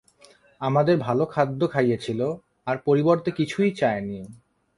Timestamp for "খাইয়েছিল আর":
1.67-2.75